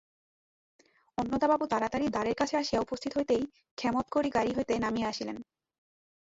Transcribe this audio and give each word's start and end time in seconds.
অন্নদাবাবু 1.17 1.65
তাড়াতাড়ি 1.67 2.05
দ্বারের 2.09 2.35
কাছে 2.35 2.55
আসিয়া 2.57 2.81
উপস্থিত 2.81 3.11
হইতেই 3.17 3.43
ক্ষেমংকরী 3.77 4.29
গাড়ি 4.29 4.51
হইতে 4.57 4.73
নামিয়া 4.79 5.09
আসিলেন। 5.09 5.37